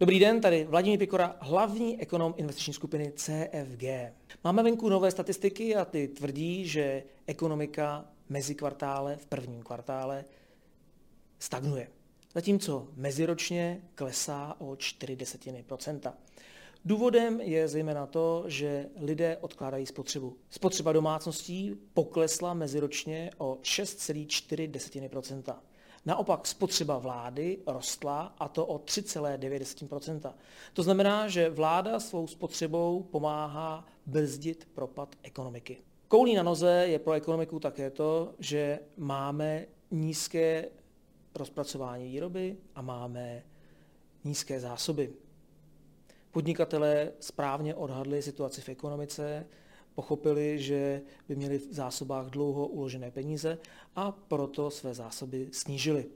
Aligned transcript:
Dobrý 0.00 0.18
den, 0.18 0.40
tady 0.40 0.64
Vladimír 0.64 0.98
Pikora, 0.98 1.36
hlavní 1.40 2.00
ekonom 2.00 2.34
investiční 2.36 2.72
skupiny 2.72 3.12
CFG. 3.16 3.84
Máme 4.44 4.62
venku 4.62 4.88
nové 4.88 5.10
statistiky 5.10 5.76
a 5.76 5.84
ty 5.84 6.08
tvrdí, 6.08 6.66
že 6.66 7.02
ekonomika 7.26 8.04
mezi 8.28 8.54
kvartále, 8.54 9.16
v 9.16 9.26
prvním 9.26 9.62
kvartále, 9.62 10.24
stagnuje. 11.38 11.88
Zatímco 12.34 12.88
meziročně 12.96 13.80
klesá 13.94 14.56
o 14.58 14.76
4 14.76 15.16
desetiny 15.16 15.62
procenta. 15.62 16.14
Důvodem 16.84 17.40
je 17.40 17.68
zejména 17.68 18.06
to, 18.06 18.44
že 18.46 18.86
lidé 18.96 19.36
odkládají 19.40 19.86
spotřebu. 19.86 20.36
Spotřeba 20.50 20.92
domácností 20.92 21.76
poklesla 21.94 22.54
meziročně 22.54 23.30
o 23.38 23.58
6,4% 23.62 25.56
Naopak 26.06 26.46
spotřeba 26.46 26.98
vlády 26.98 27.58
rostla 27.66 28.34
a 28.38 28.48
to 28.48 28.66
o 28.66 28.78
3,9% 28.78 30.34
To 30.72 30.82
znamená, 30.82 31.28
že 31.28 31.50
vláda 31.50 32.00
svou 32.00 32.26
spotřebou 32.26 33.02
pomáhá 33.02 33.86
brzdit 34.06 34.68
propad 34.74 35.16
ekonomiky. 35.22 35.78
Koulí 36.08 36.34
na 36.34 36.42
noze 36.42 36.84
je 36.86 36.98
pro 36.98 37.12
ekonomiku 37.12 37.60
také 37.60 37.90
to, 37.90 38.34
že 38.38 38.78
máme 38.96 39.66
nízké 39.90 40.68
rozpracování 41.34 42.04
výroby 42.04 42.56
a 42.74 42.82
máme 42.82 43.42
nízké 44.24 44.60
zásoby. 44.60 45.12
Podnikatelé 46.32 47.12
správně 47.20 47.74
odhadli 47.74 48.22
situaci 48.22 48.60
v 48.60 48.68
ekonomice, 48.68 49.46
pochopili, 49.94 50.58
že 50.58 51.02
by 51.28 51.36
měli 51.36 51.58
v 51.58 51.72
zásobách 51.72 52.26
dlouho 52.26 52.66
uložené 52.66 53.10
peníze 53.10 53.58
a 53.96 54.12
proto 54.12 54.70
své 54.70 54.94
zásoby 54.94 55.48
snížili. 55.52 56.06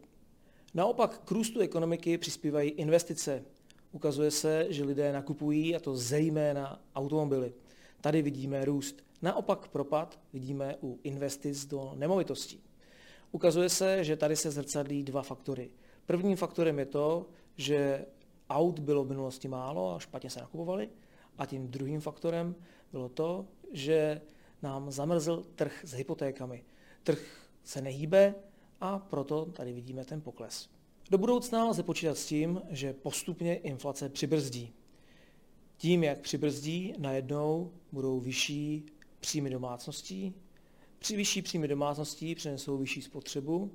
Naopak 0.74 1.19
k 1.24 1.30
růstu 1.30 1.60
ekonomiky 1.60 2.19
přispívají 2.19 2.70
investice. 2.70 3.42
Ukazuje 3.92 4.30
se, 4.30 4.66
že 4.69 4.84
lidé 4.84 5.12
nakupují, 5.12 5.77
a 5.77 5.80
to 5.80 5.97
zejména 5.97 6.83
automobily. 6.94 7.55
Tady 8.00 8.22
vidíme 8.22 8.64
růst. 8.64 9.05
Naopak 9.22 9.69
propad 9.69 10.19
vidíme 10.33 10.77
u 10.83 10.98
investic 11.02 11.67
do 11.67 11.92
nemovitostí. 11.94 12.61
Ukazuje 13.33 13.69
se, 13.69 14.05
že 14.05 14.17
tady 14.17 14.36
se 14.36 14.50
zrcadlí 14.50 15.02
dva 15.02 15.22
faktory. 15.22 15.70
Prvním 16.06 16.36
faktorem 16.36 16.78
je 16.78 16.86
to, 16.86 17.27
že 17.56 18.06
aut 18.50 18.78
bylo 18.78 19.05
v 19.05 19.09
minulosti 19.09 19.48
málo 19.48 19.95
a 19.95 19.98
špatně 19.98 20.31
se 20.31 20.41
nakupovali. 20.41 20.91
A 21.39 21.47
tím 21.47 21.69
druhým 21.69 22.00
faktorem 22.00 22.55
bylo 22.92 23.09
to, 23.09 23.47
že 23.73 24.20
nám 24.62 24.91
zamrzl 24.91 25.45
trh 25.55 25.81
s 25.84 25.92
hypotékami. 25.92 26.64
Trh 27.03 27.48
se 27.64 27.83
nehýbe 27.83 28.34
a 28.81 28.98
proto 28.98 29.45
tady 29.45 29.73
vidíme 29.73 30.05
ten 30.05 30.20
pokles. 30.20 30.69
Do 31.11 31.19
budoucna 31.19 31.64
lze 31.64 31.83
počítat 31.83 32.19
s 32.19 32.27
tím, 32.27 32.62
že 32.70 32.92
postupně 32.92 33.56
inflace 33.56 34.09
přibrzdí. 34.09 34.73
Tím, 35.77 36.05
jak 36.05 36.20
přibrzdí, 36.20 36.95
najednou 36.98 37.73
budou 37.92 38.20
vyšší 38.20 38.86
příjmy 39.20 39.51
domácností, 39.51 40.34
při 40.98 41.17
vyšší 41.17 41.42
příjmy 41.42 41.69
domácností 41.69 42.34
přinesou 42.34 42.79
vyšší 42.79 43.03
spotřebu 43.03 43.73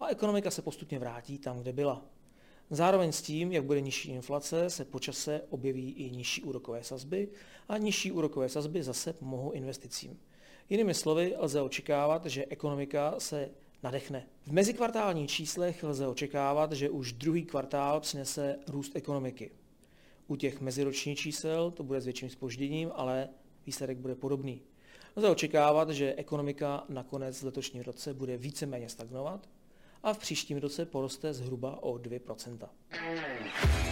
a 0.00 0.08
ekonomika 0.08 0.50
se 0.50 0.62
postupně 0.62 0.98
vrátí 0.98 1.38
tam, 1.38 1.60
kde 1.60 1.72
byla. 1.72 2.04
Zároveň 2.70 3.12
s 3.12 3.22
tím, 3.22 3.52
jak 3.52 3.64
bude 3.64 3.80
nižší 3.80 4.10
inflace, 4.10 4.70
se 4.70 4.84
po 4.84 5.00
čase 5.00 5.42
objeví 5.50 5.90
i 5.90 6.10
nižší 6.10 6.42
úrokové 6.42 6.84
sazby 6.84 7.28
a 7.68 7.78
nižší 7.78 8.12
úrokové 8.12 8.48
sazby 8.48 8.82
zase 8.82 9.12
pomohou 9.12 9.50
investicím. 9.50 10.20
Jinými 10.70 10.94
slovy, 10.94 11.34
lze 11.38 11.62
očekávat, 11.62 12.26
že 12.26 12.46
ekonomika 12.48 13.14
se 13.18 13.50
nadechne. 13.82 14.26
V 14.46 14.52
mezikvartálních 14.52 15.30
číslech 15.30 15.84
lze 15.84 16.06
očekávat, 16.06 16.72
že 16.72 16.90
už 16.90 17.12
druhý 17.12 17.44
kvartál 17.44 18.00
přinese 18.00 18.58
růst 18.68 18.96
ekonomiky. 18.96 19.50
U 20.26 20.36
těch 20.36 20.60
meziročních 20.60 21.18
čísel 21.18 21.70
to 21.70 21.82
bude 21.82 22.00
s 22.00 22.04
větším 22.04 22.30
spožděním, 22.30 22.90
ale 22.94 23.28
výsledek 23.66 23.98
bude 23.98 24.14
podobný. 24.14 24.62
Lze 25.16 25.28
očekávat, 25.28 25.90
že 25.90 26.14
ekonomika 26.14 26.84
nakonec 26.88 27.42
v 27.42 27.44
letošním 27.44 27.82
roce 27.82 28.14
bude 28.14 28.36
víceméně 28.36 28.88
stagnovat 28.88 29.48
a 30.04 30.12
v 30.12 30.18
příštím 30.18 30.58
roce 30.58 30.86
poroste 30.86 31.32
zhruba 31.34 31.82
o 31.82 31.98
2 31.98 33.83